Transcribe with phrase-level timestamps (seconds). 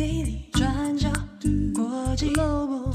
[0.00, 1.10] 转角
[1.74, 2.90] 国际 Global，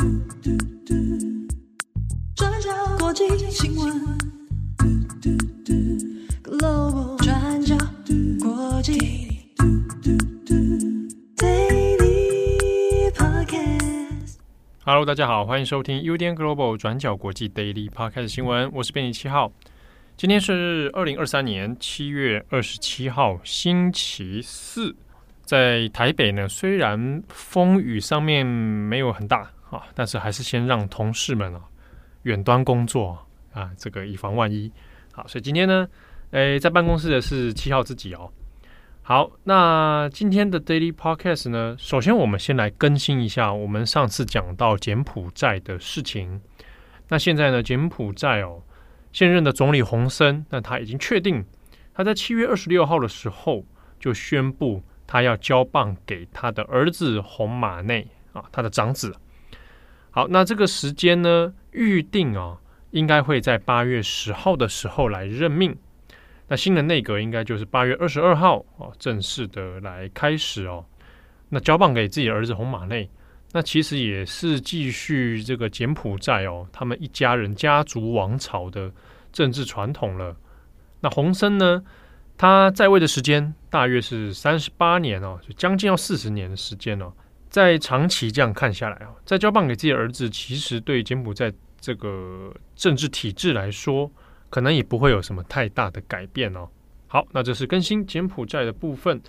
[2.35, 4.17] 转角国际新闻
[6.43, 7.77] Global，转角
[8.41, 8.97] 国际
[11.37, 14.37] Daily Podcast。
[14.83, 19.53] Hello，大家好，欢迎收听 UDN Global 转角国际 Daily Podcast 新闻，我是编辑七号。
[20.17, 24.95] 今天是二零二三年七月二十七号，星期四。
[25.45, 31.61] 在台北呢，虽然风雨上面没有很大啊，但是还是先让同事们啊
[32.23, 33.15] 远端工作
[33.53, 34.71] 啊，这个以防万一。
[35.13, 35.87] 好，所以今天呢，
[36.31, 38.31] 诶，在办公室的是七号自己哦。
[39.03, 46.41] 好，那今天的 Daily Podcast 呢，首先我们先来更新一下我们上次讲到柬埔寨的事情。
[47.07, 48.63] 那现在呢，柬埔寨哦，
[49.11, 51.45] 现任的总理洪森，那他已经确定，
[51.93, 53.63] 他在七月二十六号的时候
[53.99, 54.83] 就宣布。
[55.07, 59.15] 他要交棒给他的儿子红马内啊，他的长子。
[60.11, 62.57] 好，那这个时间呢，预定啊，
[62.91, 65.75] 应该会在八月十号的时候来任命。
[66.47, 70.85] 那新的内阁应该就是八月二十二号哦，正式的来开始哦。
[71.49, 73.09] 那交棒给自己儿子红马内，
[73.51, 78.91] 那其实也是继续这个柬埔寨哦，他们一家人家族王朝的
[79.31, 80.35] 政治传统了。
[81.01, 81.83] 那洪森呢？
[82.37, 87.11] 他在位的时间大约是三十八年哦，就将近要四十年的时间哦。
[87.49, 94.11] 在长期这样看下来哦，再交棒给自己儿子，其实对柬埔寨这个政治体制来说，
[94.49, 96.67] 可能也不会有什么太大的改变哦。
[97.07, 99.21] 好，那这是更新柬埔寨的部分。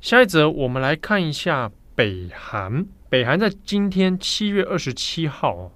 [0.00, 2.86] 下一则，我们来看一下北韩。
[3.10, 5.72] 北韩在今天七月二十七号哦，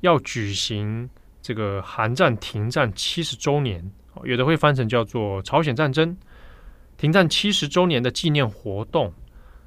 [0.00, 1.10] 要举行
[1.42, 3.90] 这个韩战停战七十周年。
[4.22, 6.16] 有的会翻成叫做朝鲜战争
[6.96, 9.12] 停战七十周年的纪念活动。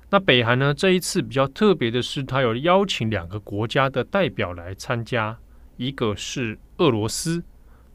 [0.09, 5.37] 那北韩呢，这一次比较特别的是，他有邀请两个国家的代表来参加，
[5.75, 7.43] 一个是俄罗斯，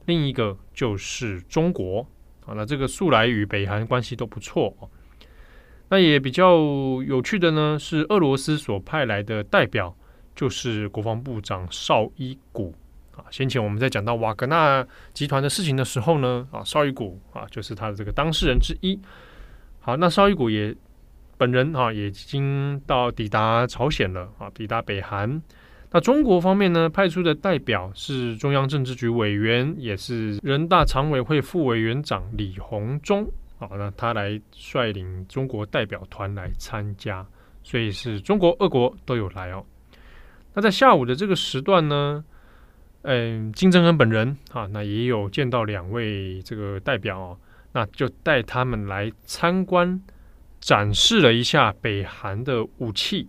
[0.04, 2.06] 另一个就是中国。
[2.44, 4.76] 啊，那这个素来与北韩关系都不错。
[5.88, 6.58] 那也比较
[7.06, 9.96] 有趣的呢，是俄罗斯所派来的代表，
[10.34, 12.74] 就是国防部长绍伊古。
[13.16, 18.98] 啊，先前我们在讲到瓦格纳集团的事情的时候呢，啊，绍伊古啊就是他的这个当事人之一。
[19.80, 20.74] 好，那绍伊古也
[21.36, 25.42] 本人啊也已经到抵达朝鲜了啊，抵达北韩。
[25.90, 33.30] 那中国方面呢，派出的代表是中央政治局委员，也是人大常委会副委员长李鸿忠。
[33.58, 37.26] 好，那他来率领中国代表团来参加，
[37.62, 39.62] 所以是中国、俄国都有来哦。
[40.54, 42.24] 那在下午的这个时段呢，
[43.02, 47.38] 嗯，金正恩本人啊，那也有见到两位这个代表哦，
[47.72, 50.00] 那就带他们来参观，
[50.60, 53.28] 展示了一下北韩的武器。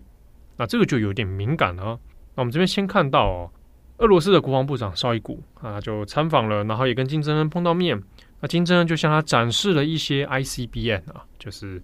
[0.58, 2.00] 那这个就有点敏感了哦。
[2.36, 3.52] 那我们这边先看到哦，
[3.98, 8.00] 俄罗斯的国防部长绍伊古啊，就参访了，然后也跟金正恩碰到面。
[8.40, 11.82] 那金正恩就向他展示了一些 ICBM 啊，就是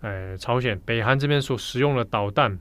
[0.00, 2.58] 呃朝鲜北韩这边所使用的导弹。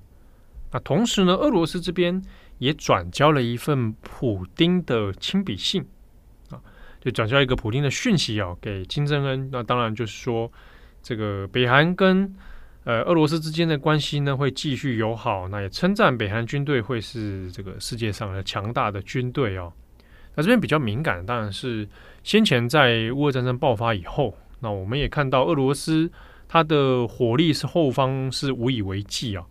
[0.72, 2.22] 那同时呢，俄罗斯这边。
[2.60, 5.86] 也转交了一份普丁的亲笔信
[6.50, 6.58] 啊，
[7.00, 9.48] 就转交一个普丁的讯息啊，给金正恩。
[9.52, 10.52] 那当然就是说，
[11.04, 12.36] 这个北韩跟
[12.84, 15.48] 呃俄罗斯之间的关系呢会继续友好。
[15.50, 19.72] 那也称赞北韩军队会是这个世界上的强大的军队哦。
[20.34, 21.88] 那这边比较敏感，当然是
[22.24, 26.12] 先前在乌俄战争爆发以后，那我们也看到俄罗斯
[26.48, 29.46] 它的火力是后方是无以为继啊。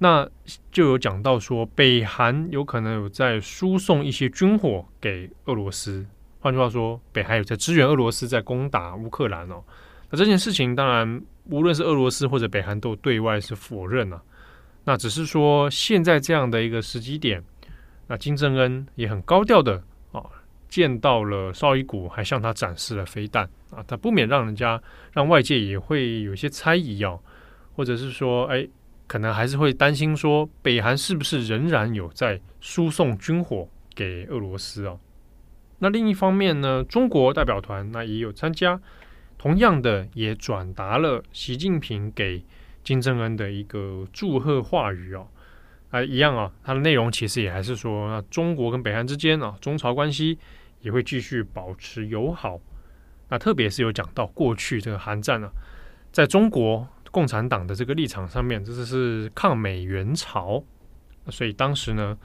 [0.00, 0.28] 那
[0.70, 6.06] 就有讲到说，北韩有可能有在输送一些军火给俄罗斯。
[6.38, 9.60] 换句话说，北韩有在支援俄罗斯在攻打乌克兰哦。
[10.08, 14.22] 那这件事情当然，无论是俄罗斯或者北韩都对外是否认啊。
[14.84, 17.42] 那只是说，现在这样的一个时机点，
[18.06, 19.82] 那金正恩也很高调的
[20.12, 20.22] 啊，
[20.68, 23.82] 见到了绍伊古，还向他展示了飞弹啊。
[23.88, 24.80] 他不免让人家
[25.12, 27.18] 让外界也会有些猜疑哦，
[27.74, 28.64] 或者是说，哎。
[29.08, 34.98] 可能还是会担心说，北韩是不是仍然有在输送军火给俄罗斯啊？
[35.78, 38.78] 那另一方面呢，中国代表团那也有参加，
[39.38, 42.44] 同样的也转达了习近平给
[42.84, 45.26] 金正恩的一个祝贺话语哦。
[45.90, 50.38] 啊，一样啊，它的内容其实也还是说，那中国跟北韩之间啊，中朝关系
[50.82, 52.60] 也会继续保持友好。
[53.30, 55.50] 那特别是有讲到过去这个韩战啊，
[56.12, 56.86] 在中国。
[57.10, 60.62] 共产党的这个立场上面，这是是抗美援朝，
[61.28, 62.16] 所以当时呢，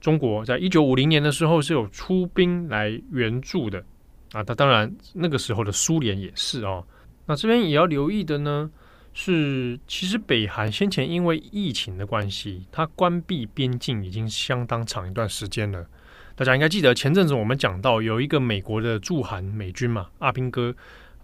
[0.00, 3.84] 中国在一九五零年的时候是有出兵来援助的
[4.32, 4.42] 啊。
[4.42, 6.84] 他当然那个时候的苏联也是哦。
[7.26, 8.70] 那这边也要留意的呢，
[9.12, 15.86] 是其实北韩先前因为疫情的关系，它关闭边境已经相当长一段时间了。
[16.36, 20.74] 大家应该记得前阵子我们讲到有一个美国的驻韩美军嘛，阿兵哥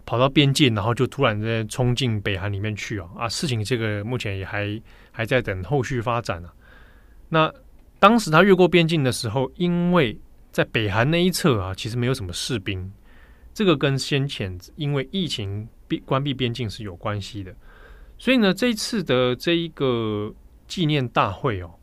[0.05, 3.29] 跑到边境，然后就突然间冲进北韩里面去啊啊！
[3.29, 4.81] 事情这个目前也还
[5.11, 6.53] 还在等后续发展啊。
[7.29, 7.51] 那
[7.99, 10.19] 当时他越过边境的时候，因为
[10.51, 12.91] 在北韩那一侧啊，其实没有什么士兵，
[13.53, 17.55] 这个跟先前因为疫情闭关闭边境是有关系的。
[18.17, 20.33] 所以呢，这一次的这一个
[20.67, 21.73] 纪念大会哦，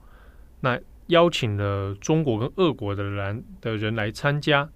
[0.61, 4.69] 那邀请了中国跟俄国的人的人来参加。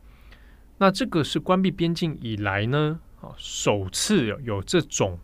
[0.79, 2.99] 那这个是关闭边境以来呢，
[3.36, 5.19] 首次有这种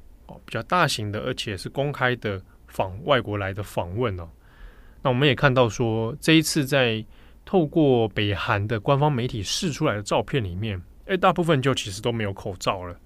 [0.44, 4.28] 比较大型的，而且是公开的访外国来的访问哦。
[5.02, 7.04] 那我们也看到说，这一次在
[7.44, 12.98] 透过北韩的官方媒体释出来的照片里面，哎，大部分就其实都没有口罩了。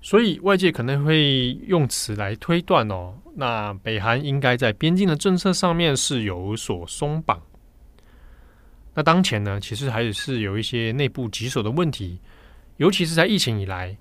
[0.00, 7.42] 所以外界可能会用此来推断哦，那北韩应该在边境的政策上面是有所松绑。
[8.94, 12.20] 那当前呢，其实还是有一些内部棘手的问题，
[12.76, 13.96] 尤其是在疫情以来，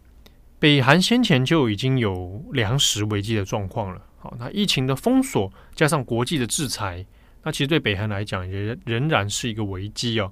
[0.60, 4.02] 北韩先前就已经有粮食危机的状况了。
[4.20, 7.06] 好，那疫情的封锁加上国际的制裁，
[7.44, 10.32] 那其实对北韩来讲也仍然是一个危机哦。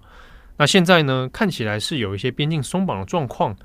[0.58, 3.56] 那现在呢，看起来是有一些边境松绑的状况。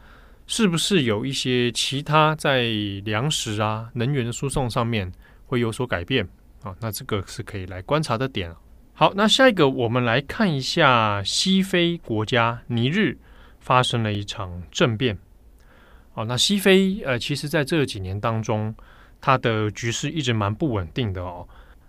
[0.49, 2.62] 是不是有一些其他在
[3.05, 5.11] 粮食啊、能源的输送上面
[5.46, 6.25] 会有所改变
[6.62, 6.73] 啊？
[6.81, 8.55] 那这个是可以来观察的点。
[8.94, 13.19] 好，那下一个我们来看一下西非国家尼日
[13.66, 15.18] 发生了一场政变。
[16.12, 18.72] 好，那西非呃，其实在这几年当中，
[19.20, 21.46] 它的局势一直蛮不稳定的哦。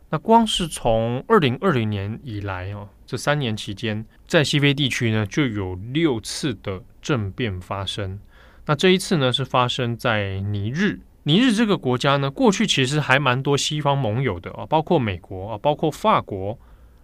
[0.10, 8.20] 那光是从二零二零年以来哦，这三年期间，在西非地区呢，就有六次的政变发生。
[8.66, 11.00] 那这一次呢，是发生在尼日。
[11.24, 16.58] 尼日这个国家呢，过去其实还蛮多西方盟友的啊，包括美国啊，包括法国。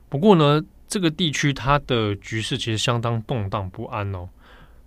[0.09, 4.27] 不过呢，这个地区它的局势其实相当动荡不安哦。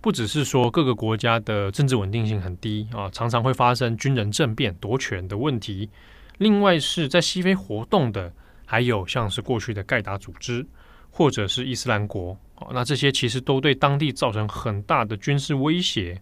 [0.07, 5.89] 不只是说各个国家的政治稳定性很低啊，常常会发生军人政变夺权的问题。
[6.37, 8.31] 另外是在西非活动的，
[8.65, 10.65] 还有像是过去的盖达组织
[11.11, 12.37] 或者是伊斯兰国，
[12.71, 16.21] 那这些其实都对当地造成很大的军事威胁。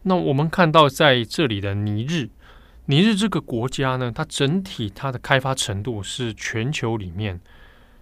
[0.00, 2.30] 那我们看到在这里的尼日，
[2.86, 7.38] 尼日这个国家呢，它整体它的开发程度是全球里面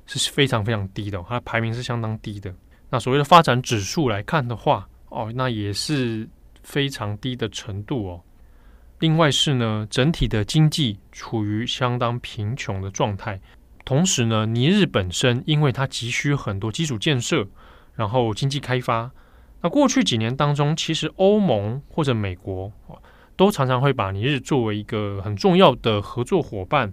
[0.07, 2.55] 是非常非常低的，它的排名是相当低的。
[2.89, 6.29] 那所谓的发展指数来看的话，哦，那也是
[6.63, 8.21] 非常低的程度哦。
[8.99, 13.41] 另外是呢，整体的经济处于相当贫穷的状态。
[13.85, 17.47] 同时呢，尼日本身因为它急需很多基础建设，
[17.95, 19.11] 然后经济开发。
[19.61, 22.73] 那过去几年当中，其实欧盟或者美国
[23.37, 26.93] 都常常会把尼日作为一个很重要的合作伙伴。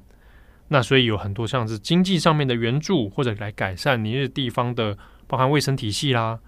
[0.68, 4.98] 那所以有很多像是经济上面的援助，或者来改善尼日地方的，
[5.28, 6.40] 包含卫生体系啦，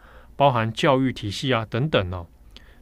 [0.43, 2.27] 包含教育体系啊等等哦。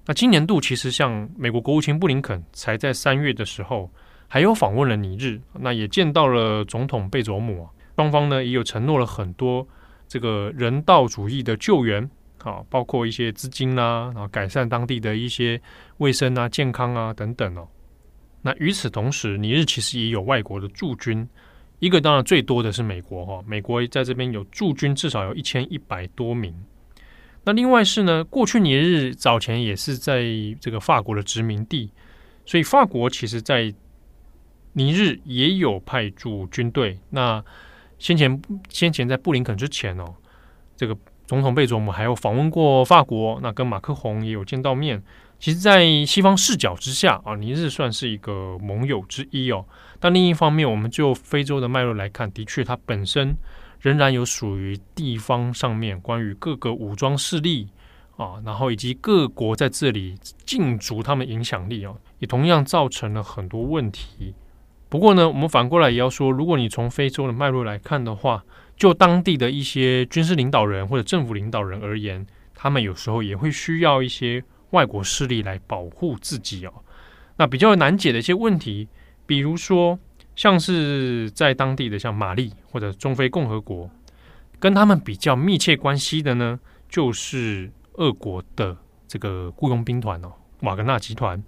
[0.08, 3.88] 那今年度其实像美国国务卿布林肯才在三月的时候，
[4.28, 9.68] 还有访问了尼日，那也见到了总统贝佐姆，双方呢也有承诺了很多
[10.08, 12.10] 这个人道主义的救援。
[12.40, 15.62] 好，包括一些资金啦、啊，然后改善当地的一些
[15.98, 17.68] 卫生啊、健康啊等等哦。
[18.42, 21.30] 那与此同时，尼日其实也有外国的驻军，
[21.78, 26.52] 一个当然最多的是美国哈，美国在这边有驻军至少有一千一百多名。
[27.44, 30.24] 那另外是呢，过去尼日早前也是在
[30.60, 31.92] 这个法国的殖民地，
[32.46, 33.74] 所以法国其实在
[34.74, 37.00] 尼日也有派驻军队。
[37.10, 37.44] 那
[38.00, 40.16] 先前先前在布林肯之前哦，
[40.76, 40.98] 这个。
[41.28, 45.02] 总统贝佐姆还有访问过法国，那跟马克宏也有见到面。
[45.40, 49.66] 其实，在西方视角之下啊，尼日算是一个盟友之一哦。
[49.98, 53.34] 但另一方面，我们就非洲的脉络来看，的确它本身
[53.82, 57.68] 仍然有属于地方上面关于各个武装势力
[58.16, 64.34] 啊，然后以及各国在这里禁足他们影响力啊，也同样造成了很多问题。
[64.88, 68.44] 不过呢，我们反过来也要说，如果你从非洲的脉络来看的话，
[68.76, 76.74] 就当地的一些军事领导人或者政府领导人而言，他们有时候也会需要一些外国势力来保护自己哦。
[77.38, 78.88] 那比较难解的一些问题，
[79.26, 79.98] 比如说
[80.36, 83.90] 像是在当地的像马利或者中非共和国，
[84.60, 86.60] 跟他们比较密切关系的呢，
[86.90, 91.44] 就是俄国的这个雇佣兵团哦，瓦格纳集团。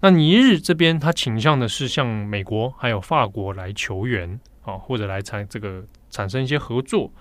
[0.00, 5.84] 那尼日这边，他倾向的是向美国还有法国来求援啊，或者来产这个。
[6.10, 7.12] 产生一些合作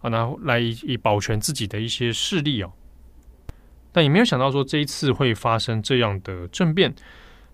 [0.00, 2.70] 啊，然后来以保全自己的一些势力哦。
[3.90, 6.94] 但也没有想到说这一次会发生这样的政变。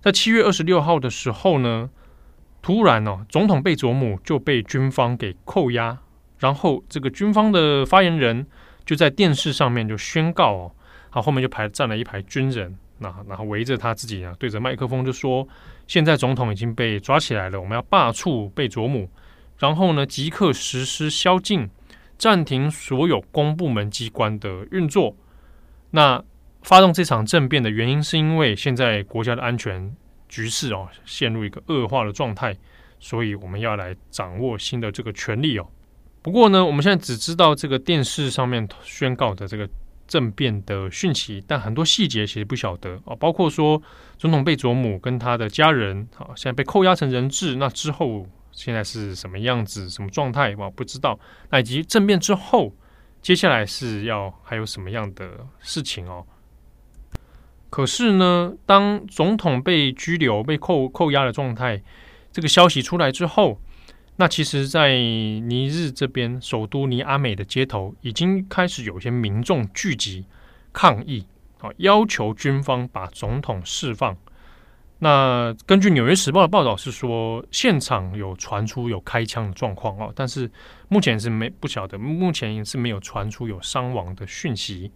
[0.02, 1.88] 在七月二十六号的时候呢，
[2.62, 5.98] 突然哦，总统贝佐姆就被军方给扣押，
[6.38, 8.46] 然后这个军方的发言人
[8.86, 10.72] 就在电视上面就宣告哦，
[11.10, 15.46] 他，后面就排站了一排军人，那然后围着他自己啊，对着麦克风就说
[15.88, 19.10] ：“现在总统已经被抓起来了，我们要罢黜贝佐姆，
[19.58, 21.68] 然后呢，即刻实施宵禁，
[22.16, 25.16] 暂停所有公部门机关的运作。”
[25.90, 26.22] 那
[26.62, 29.94] 发动这场政变的原因，是因为现在国家的安全
[30.32, 32.56] 局势哦，陷入一个恶化的状态，
[32.98, 35.68] 所以我们要来掌握新的这个权力哦。
[36.22, 39.68] 不过呢，我们现在只知道这个电视上面宣告的这个
[40.08, 43.82] 政变的讯息，但很多细节其实不晓得啊，包括说
[44.16, 51.20] 总统贝佐姆跟他的家人啊，现在被扣押成人质，那之后现在是什么样子、什么状态，我不知道。
[51.50, 52.74] 那以及政变之后，
[53.20, 56.26] 接下来是要还有什么样的事情哦？
[57.72, 61.82] 可是呢，当总统被拘留、被扣扣押的状态，
[62.30, 63.58] 这个消息出来之后，
[64.16, 70.26] 那其实，在尼日这边首都尼阿美的街头，已经开始有些民众聚集
[70.70, 71.24] 抗议，
[71.60, 74.14] 啊，要求军方把总统释放。
[74.98, 80.50] 那根据《纽约时报》的报道是说，现场有传出有开枪的状况哦，但是
[80.88, 84.92] 目前是没不晓得，目前是没有传出有伤亡的讯息。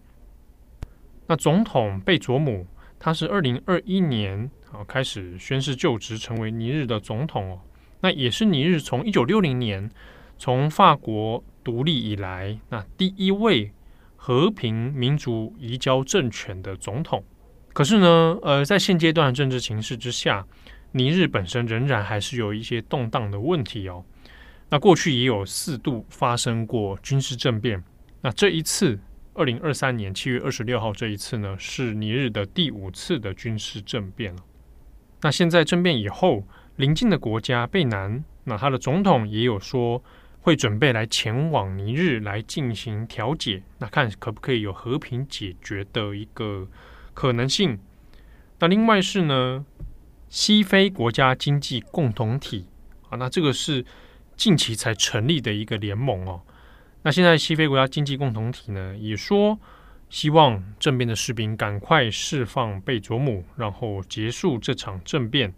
[1.27, 2.65] 那总统贝佐姆，
[2.97, 7.59] 他是二零二一年啊开始宣誓就职，成为尼日的总统哦。
[7.99, 9.91] 那也是尼日从一九六零年
[10.37, 13.71] 从法国独立以来，那第一位
[14.15, 17.23] 和平民主移交政权的总统。
[17.73, 20.45] 可是呢，呃，在现阶段政治情势之下，
[20.93, 24.03] 尼日本身仍然还是有一些动荡的问题哦。
[24.69, 27.83] 那过去也有四度发生过军事政变，
[28.21, 28.97] 那这一次。
[29.37, 34.41] 二零二三年七月二十六号这一次呢，是尼日的第五次的军事政变了。
[35.21, 36.43] 那现在政变以后，
[36.77, 40.03] 邻近的国家贝南，那他的总统也有说
[40.41, 46.67] 会准备来前往尼日来进行调解，那看可不可以有和平解决的一个
[47.13, 47.77] 可能性。
[48.57, 49.63] 那另外是呢，
[50.29, 52.65] 西非国家经济共同体
[53.09, 53.85] 啊，那这个是
[54.35, 56.41] 近期才成立的一个联盟哦。
[57.07, 59.57] 那现在西非国家经济共同体呢，也说
[60.09, 65.53] 希望政变的士兵赶快释放贝佐姆，然后结束这场政变。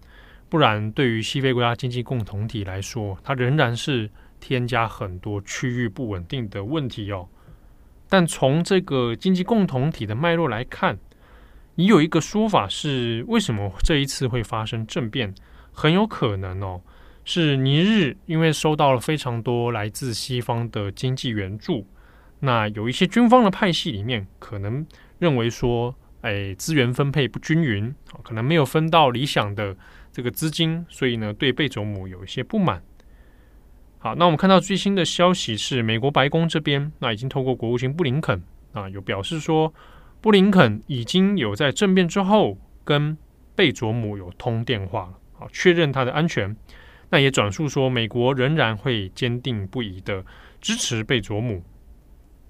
[0.48, 4.08] 不然，对于西非国家经济共同体来说，它仍然是
[4.40, 7.28] 添加很多区域不稳定的问题哦。
[8.08, 11.00] 但从这个经济共同体的脉络来看，
[11.74, 15.34] 你有一个说法是，为什么这一次会发生政变？
[15.72, 16.80] 很有可能哦。
[17.32, 21.86] 是尼日，因为收到了非常多来自西方的经济援助，
[22.40, 24.84] 那有一些军方的派系里面可能
[25.20, 27.94] 认为说，哎，资源分配不均匀，
[28.24, 29.78] 可能没有分到理想的
[30.12, 32.82] 这个资金，所以呢，对贝佐姆有一些不满。
[34.00, 38.42] 好，那我们看到最新的消息是，美国白宫这边那已经透过国务卿布林肯
[38.74, 39.72] 啊，有表示说，
[40.20, 43.16] 布林肯已经有在政变之后跟
[43.56, 46.58] 贝佐姆有通电话了，啊，确认他的安全。
[47.10, 50.24] 那也转述说，美国仍然会坚定不移的
[50.62, 51.64] 支持贝佐姆。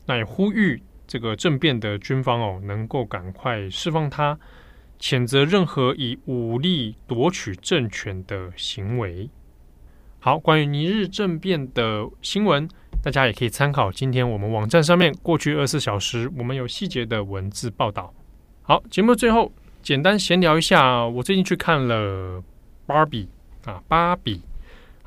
[0.05, 4.37] 那也呼吁这个政变的军方哦，能够赶快释放他，
[4.99, 9.29] 谴责任何以武力夺取政权的行为。
[10.19, 12.67] 好，关于尼日政变的新闻，
[13.01, 18.13] 大家也可以参考今天我们网站上面过去二十四小时我们有细节的文字报道。
[18.61, 19.49] 好，节目最后
[19.81, 22.43] 简单闲聊一下，我最近去看了
[22.85, 23.29] 芭比
[23.63, 24.41] 啊，芭比。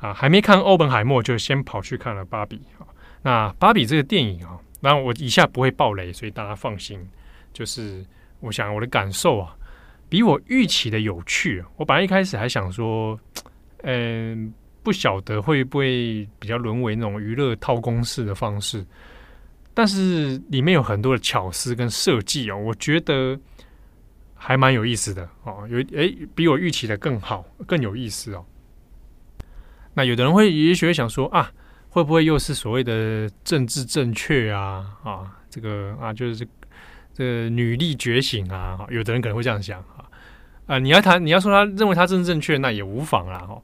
[0.03, 2.85] 啊，还没看《欧本海默》，就先跑去看了《芭比》啊。
[3.21, 6.99] 那《芭比》这个电影啊，当然我以下不会爆雷，所以大家放心。
[7.53, 8.03] 就是
[8.41, 9.55] 我想我的感受啊，
[10.09, 11.63] 比我预期的有趣。
[11.77, 13.17] 我本来一开始还想说，
[13.83, 18.85] 嗯、不晓得会不会比较沦为那种娱乐套公式的方式，
[19.73, 23.39] 但是里面有很多的巧思跟设计哦，我觉得
[24.35, 25.65] 还蛮有意思的哦。
[25.69, 28.45] 有哎，比我预期的更好，更有意思哦。
[29.95, 31.51] 那有的人会也许会想说啊，
[31.89, 34.83] 会不会又是所谓的政治正确啊？
[35.03, 36.47] 啊，这个啊，就是
[37.13, 38.79] 这个女力觉醒啊？
[38.89, 40.09] 有的人可能会这样想啊。
[40.65, 43.37] 啊，你要谈，你要说他认为他政治正确，那也无妨啦。
[43.39, 43.61] 哈，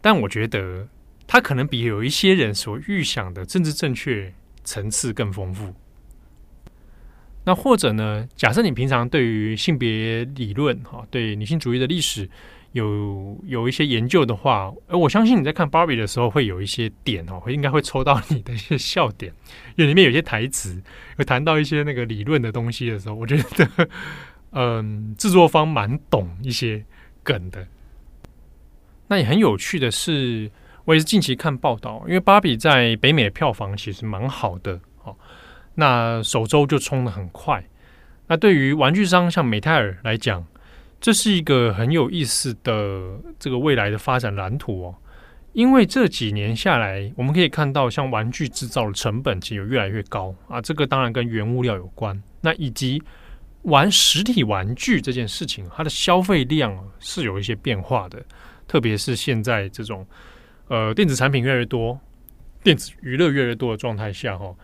[0.00, 0.86] 但我觉得
[1.26, 5.74] 他可能比有一些人所预想的政治正确层次更丰富。
[7.44, 12.30] 那或者呢，假设你平常对于性别理论哈，对女性主义的历史。
[12.76, 19.32] 有有一些研究的话，而我相信你在看《芭比》的时候会有一些点哦，会应该会抽到你的一些笑点，
[19.76, 20.82] 因为里面有些台词
[21.16, 23.88] 会谈到一些那个理论的东西的时候，我觉得，
[24.52, 26.84] 嗯，制作方蛮懂一些
[27.22, 27.66] 梗的。
[29.08, 30.50] 那也很有趣的是，
[30.84, 35.16] 我也是近期看报道，因为芭比在北美的票房其实蛮好的哦，
[35.76, 37.64] 那首周就冲得很快。
[38.28, 40.44] 那对于玩具商像美泰尔来讲，
[41.00, 44.94] 这是一个很有意思的这个未来的发展蓝图哦。
[45.52, 50.60] 因为这几年下来，我们可以看到，像玩具制造的成本其实有越来越高啊。
[50.60, 52.22] 这个当然跟原物料有关。
[52.42, 53.02] 那以及
[53.62, 58.22] 玩实体玩具这件事情，它的消费量是有一些变化的。
[58.68, 60.06] 特别是现在这种
[60.68, 61.98] 呃电子产品越来越多、
[62.62, 64.54] 电子娱乐越来越多的状态下，哈，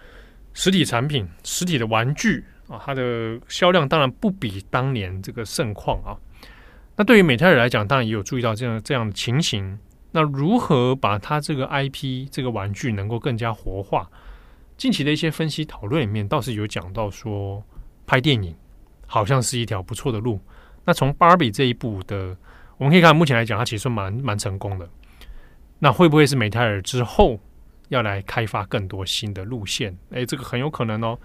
[0.53, 6.17] 实体产品、实体的玩具啊，它的销量当然不比当年这个盛况啊。
[6.97, 9.79] 那对于美泰尔来讲，当然也有注意到这样这样的情形。
[10.11, 14.07] 那如何把它这个 IP 这个玩具能够更加活化？
[14.77, 17.65] 近期的一些分析讨论里面倒是有讲到说，
[18.07, 18.55] 拍电影
[19.07, 20.39] 好像是一条不错的路。
[20.85, 22.37] 那从 Barbie 这一部的，
[22.77, 24.89] 我们可以看目前来讲，它其实蛮蛮成功的。
[25.79, 27.41] 那会不会是美泰尔之后
[27.89, 29.97] 要来开发更多新的路线？
[30.11, 31.19] 诶，这个很有可能哦。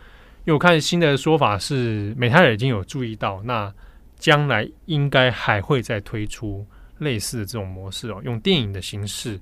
[0.47, 3.71] 因为我看新的说法是，美泰尔已经有注意到，那
[4.17, 6.65] 将来应该还会再推出。
[6.99, 9.39] 类似的这种模式哦，用电影的形式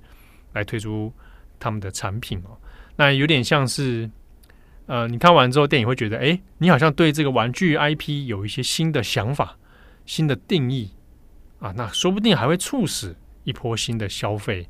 [0.52, 1.10] 来推出
[1.58, 2.58] 他们的产品哦，
[2.98, 4.12] 那有点像是，
[4.88, 9.58] 呃，你看完之后，电影会觉得，哎，你好像对这个玩具 IP 有一些新的想法、
[10.06, 10.92] 新的定义
[11.60, 14.68] 啊，那说不定还会促使一波新的消费。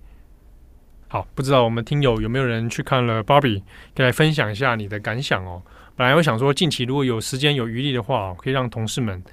[1.08, 3.64] 好，不知道我们听友有没有人去看了 Barbie，
[3.96, 5.64] 可以来分享一下你的感想哦。
[5.96, 9.24] 本来我想说，近期如果有时间有余力的话，可以让同事们，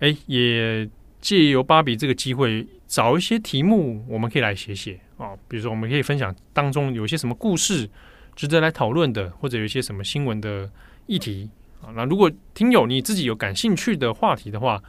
[0.00, 0.88] 哎，也。
[1.20, 5.34] 借由芭比这个机会，找一些题目，我们可以来写写啊。
[5.48, 7.90] 比如说，我们可以分享当中有一些什么故事
[8.36, 10.70] 值得来讨论的，或者有一些什么新闻的
[11.06, 11.50] 议题
[11.82, 11.90] 啊。
[11.96, 14.80] 那如果听友你自己有感兴趣的话题的话，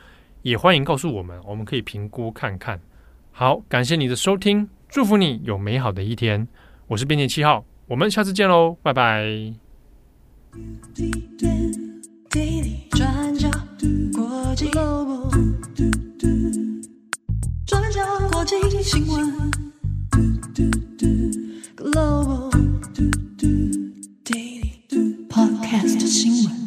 [0.43, 2.79] 也欢迎告诉我们，我们可以评估看看。
[3.31, 6.47] 好，感谢你的收听，祝福你有美好的一天。
[6.85, 9.68] 我是编辑七号，我们下次见喽，拜拜。
[10.95, 13.49] du du 转角
[14.13, 15.29] 国际 Global、
[17.65, 19.51] 转角、国际新闻、
[21.77, 22.49] Global
[24.25, 26.58] Daily podcast 新闻